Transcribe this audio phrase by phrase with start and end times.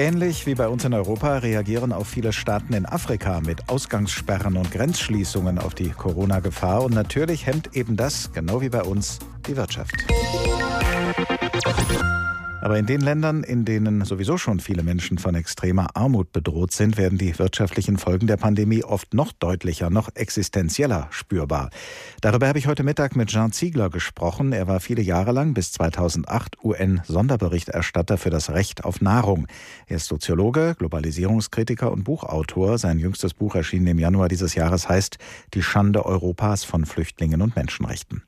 [0.00, 4.70] Ähnlich wie bei uns in Europa reagieren auch viele Staaten in Afrika mit Ausgangssperren und
[4.70, 6.84] Grenzschließungen auf die Corona-Gefahr.
[6.84, 9.92] Und natürlich hemmt eben das, genau wie bei uns, die Wirtschaft.
[12.62, 16.98] Aber in den Ländern, in denen sowieso schon viele Menschen von extremer Armut bedroht sind,
[16.98, 21.70] werden die wirtschaftlichen Folgen der Pandemie oft noch deutlicher, noch existenzieller spürbar.
[22.20, 24.52] Darüber habe ich heute Mittag mit Jean Ziegler gesprochen.
[24.52, 29.46] Er war viele Jahre lang bis 2008 UN-Sonderberichterstatter für das Recht auf Nahrung.
[29.86, 32.76] Er ist Soziologe, Globalisierungskritiker und Buchautor.
[32.76, 35.16] Sein jüngstes Buch erschien im Januar dieses Jahres heißt
[35.54, 38.22] Die Schande Europas von Flüchtlingen und Menschenrechten.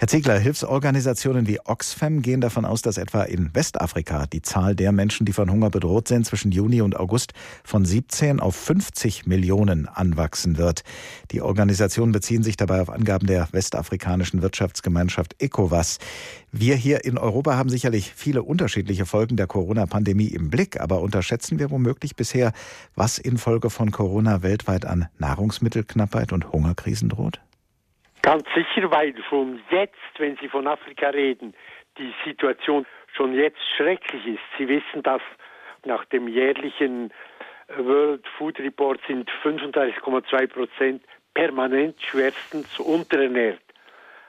[0.00, 4.92] Herr Ziegler, Hilfsorganisationen wie Oxfam gehen davon aus, dass etwa in Westafrika die Zahl der
[4.92, 9.86] Menschen, die von Hunger bedroht sind, zwischen Juni und August von 17 auf 50 Millionen
[9.86, 10.84] anwachsen wird.
[11.32, 15.98] Die Organisationen beziehen sich dabei auf Angaben der westafrikanischen Wirtschaftsgemeinschaft ECOWAS.
[16.50, 21.58] Wir hier in Europa haben sicherlich viele unterschiedliche Folgen der Corona-Pandemie im Blick, aber unterschätzen
[21.58, 22.54] wir womöglich bisher,
[22.94, 27.42] was infolge von Corona weltweit an Nahrungsmittelknappheit und Hungerkrisen droht?
[28.22, 31.54] Ganz sicher, weil schon jetzt, wenn Sie von Afrika reden,
[31.98, 34.42] die Situation schon jetzt schrecklich ist.
[34.58, 35.22] Sie wissen, dass
[35.84, 37.12] nach dem jährlichen
[37.76, 41.02] World Food Report sind 35,2 Prozent
[41.34, 43.60] permanent schwerstens unterernährt.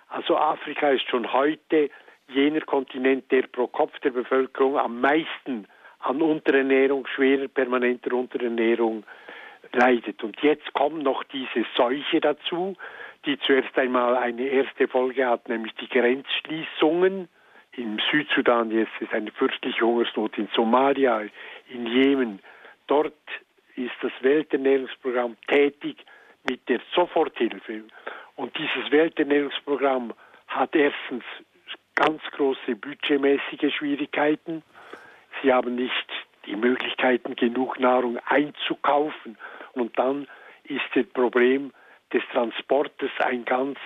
[0.10, 1.90] Also Afrika ist schon heute
[2.28, 5.68] jener Kontinent, der pro Kopf der Bevölkerung am meisten
[6.00, 9.04] an Unterernährung, schwerer permanenter Unterernährung
[9.74, 10.24] leidet.
[10.24, 12.76] Und jetzt kommt noch diese Seuche dazu,
[13.26, 17.28] die zuerst einmal eine erste Folge hat, nämlich die Grenzschließungen.
[17.74, 21.24] Im Südsudan jetzt ist eine fürchtliche Hungersnot, in Somalia,
[21.70, 22.40] in Jemen.
[22.88, 23.14] Dort
[23.76, 25.98] ist das Welternährungsprogramm tätig
[26.50, 27.84] mit der Soforthilfe.
[28.36, 30.14] Und dieses Welternährungsprogramm
[30.48, 31.24] hat erstens
[31.96, 34.64] ganz große budgetmäßige Schwierigkeiten.
[35.42, 36.08] Sie haben nicht
[36.46, 39.38] die Möglichkeiten, genug Nahrung einzukaufen.
[39.74, 40.28] Und dann
[40.66, 41.72] ist das Problem,
[42.14, 43.78] des Transportes ein ganz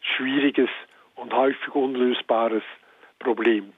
[0.00, 0.70] schwieriges
[1.14, 2.62] und häufig unlösbares
[3.18, 3.72] Problem.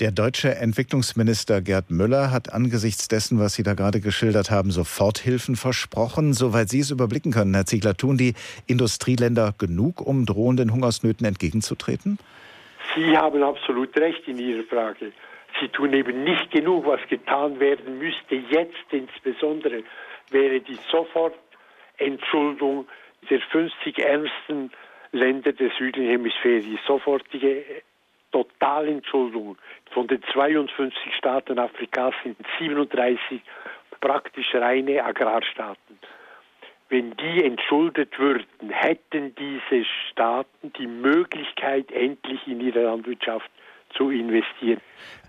[0.00, 5.56] Der deutsche Entwicklungsminister Gerd Müller hat angesichts dessen, was Sie da gerade geschildert haben, Soforthilfen
[5.56, 6.32] versprochen.
[6.32, 8.34] Soweit Sie es überblicken können, Herr Ziegler, tun die
[8.66, 12.18] Industrieländer genug, um drohenden Hungersnöten entgegenzutreten?
[12.94, 15.12] Sie haben absolut recht in Ihrer Frage.
[15.60, 18.34] Sie tun eben nicht genug, was getan werden müsste.
[18.34, 19.84] Jetzt insbesondere
[20.30, 22.88] wäre die Sofortentschuldung
[23.30, 24.70] der 50 ärmsten
[25.12, 27.64] Länder der südlichen Hemisphäre die sofortige
[28.32, 29.58] Totalentschuldung
[29.90, 33.40] von den 52 Staaten Afrikas sind 37
[34.00, 35.98] praktisch reine Agrarstaaten.
[36.88, 43.50] Wenn die entschuldet würden, hätten diese Staaten die Möglichkeit, endlich in ihre Landwirtschaft
[43.96, 44.80] zu investieren.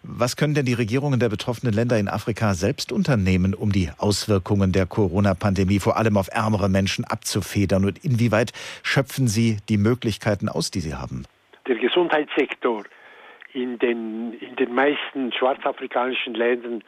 [0.04, 4.74] Was können denn die Regierungen der betroffenen Länder in Afrika selbst unternehmen, um die Auswirkungen
[4.74, 7.86] der Corona-Pandemie vor allem auf ärmere Menschen abzufedern?
[7.86, 8.52] Und inwieweit
[8.84, 11.24] schöpfen sie die Möglichkeiten aus, die sie haben?
[11.68, 12.84] Der Gesundheitssektor
[13.54, 16.84] in den, in den meisten schwarzafrikanischen Ländern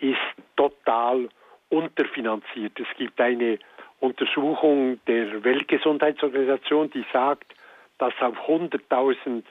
[0.00, 0.18] ist
[0.56, 1.28] total
[1.68, 2.72] unterfinanziert.
[2.80, 3.58] Es gibt eine
[4.00, 7.54] Untersuchung der Weltgesundheitsorganisation, die sagt,
[7.98, 9.42] dass auf 100.000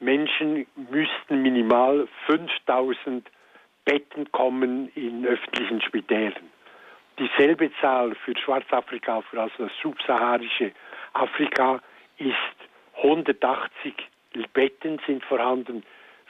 [0.00, 3.28] Menschen müssten minimal 5000
[3.84, 6.50] Betten kommen in öffentlichen Spitälern.
[7.18, 10.72] Dieselbe Zahl für Schwarzafrika, für also das subsaharische
[11.12, 11.82] Afrika,
[12.18, 12.34] ist
[12.96, 13.94] 180
[14.52, 15.82] Betten sind vorhanden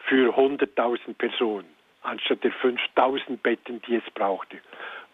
[0.07, 1.69] für 100.000 Personen,
[2.03, 4.59] anstatt der 5000 Betten, die es brauchte.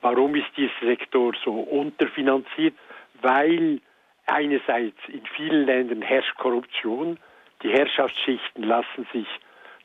[0.01, 2.75] Warum ist dieser Sektor so unterfinanziert?
[3.23, 3.81] Weil
[4.27, 7.19] einerseits in vielen Ländern herrscht Korruption,
[7.67, 9.27] die Herrschaftsschichten lassen sich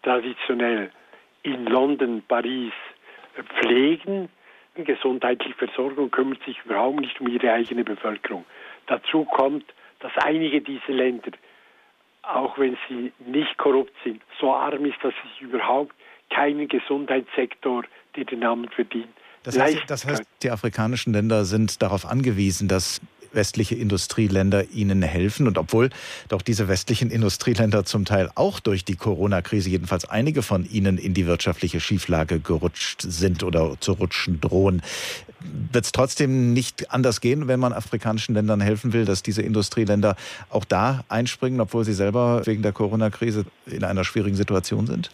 [0.03, 0.91] traditionell
[1.43, 2.73] in London, Paris
[3.59, 4.29] pflegen.
[4.75, 8.45] Gesundheitliche Versorgung kümmert sich überhaupt nicht um ihre eigene Bevölkerung.
[8.87, 9.65] Dazu kommt,
[9.99, 11.31] dass einige dieser Länder,
[12.21, 15.95] auch wenn sie nicht korrupt sind, so arm ist, dass es überhaupt
[16.29, 17.83] keinen Gesundheitssektor,
[18.15, 19.09] der den Namen verdient.
[19.43, 23.01] Das heißt, das heißt, die afrikanischen Länder sind darauf angewiesen, dass
[23.33, 25.47] westliche Industrieländer ihnen helfen.
[25.47, 25.89] Und obwohl
[26.29, 31.13] doch diese westlichen Industrieländer zum Teil auch durch die Corona-Krise, jedenfalls einige von ihnen, in
[31.13, 34.81] die wirtschaftliche Schieflage gerutscht sind oder zu rutschen drohen,
[35.71, 40.15] wird es trotzdem nicht anders gehen, wenn man afrikanischen Ländern helfen will, dass diese Industrieländer
[40.49, 45.09] auch da einspringen, obwohl sie selber wegen der Corona-Krise in einer schwierigen Situation sind?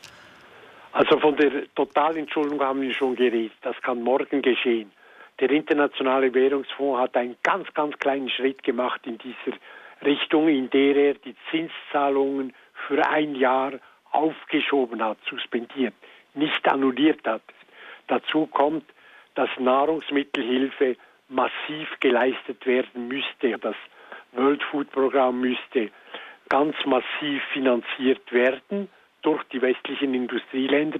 [0.91, 3.51] Also von der Totalentschuldung haben wir schon geredet.
[3.61, 4.91] Das kann morgen geschehen.
[5.39, 9.57] Der Internationale Währungsfonds hat einen ganz, ganz kleinen Schritt gemacht in dieser
[10.03, 12.53] Richtung, in der er die Zinszahlungen
[12.87, 13.73] für ein Jahr
[14.11, 15.93] aufgeschoben hat, suspendiert,
[16.33, 17.43] nicht annulliert hat.
[18.07, 18.85] Dazu kommt,
[19.35, 20.95] dass Nahrungsmittelhilfe
[21.29, 23.57] massiv geleistet werden müsste.
[23.59, 23.75] Das
[24.31, 25.91] World Food Programm müsste
[26.49, 28.89] ganz massiv finanziert werden
[29.21, 30.99] durch die westlichen Industrieländer,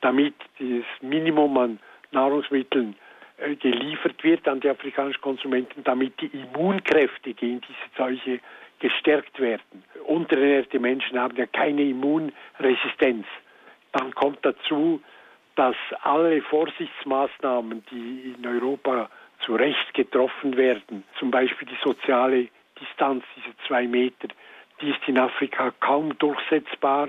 [0.00, 1.78] damit das Minimum an
[2.12, 2.96] Nahrungsmitteln
[3.38, 8.40] äh, geliefert wird an die afrikanischen Konsumenten, damit die Immunkräfte gegen diese Seuche
[8.78, 9.84] gestärkt werden.
[10.04, 13.26] Unterernährte Menschen haben ja keine Immunresistenz.
[13.92, 15.02] Dann kommt dazu,
[15.54, 19.08] dass alle Vorsichtsmaßnahmen, die in Europa
[19.44, 22.48] zu Recht getroffen werden, zum Beispiel die soziale
[22.80, 24.28] Distanz, diese zwei Meter,
[24.80, 27.08] die ist in Afrika kaum durchsetzbar,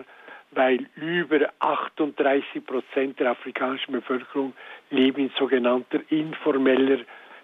[0.51, 4.53] weil über 38 Prozent der afrikanischen Bevölkerung
[4.89, 6.99] leben in sogenannter informeller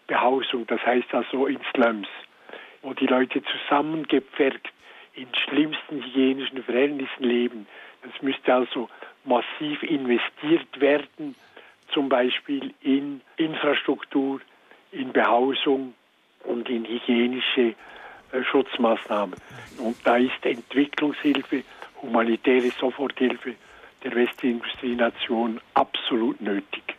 [0.07, 2.07] Behausung, das heißt also in Slums,
[2.81, 4.71] wo die Leute zusammengepfercht
[5.15, 7.67] in schlimmsten hygienischen Verhältnissen leben.
[8.03, 8.89] Es müsste also
[9.23, 11.35] massiv investiert werden,
[11.94, 14.41] zum Beispiel in Infrastruktur,
[14.91, 15.94] in Behausung
[16.44, 17.75] und in hygienische
[18.31, 19.35] äh, Schutzmaßnahmen.
[19.77, 21.63] Und da ist Entwicklungshilfe,
[22.03, 23.55] humanitäre Soforthilfe
[24.03, 26.92] der Westindustrienation absolut nötig.